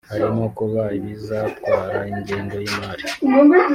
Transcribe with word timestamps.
Harimo 0.09 0.45
kuba 0.57 0.83
bizatwara 1.03 1.99
ingengo 2.13 2.55
y’imari 2.63 3.03